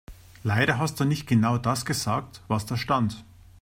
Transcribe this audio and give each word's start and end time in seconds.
Leider 0.41 0.79
hast 0.79 0.99
du 0.99 1.05
nicht 1.05 1.27
genau 1.27 1.59
das 1.59 1.85
gesagt, 1.85 2.41
was 2.47 2.65
da 2.65 2.75
stand. 2.75 3.23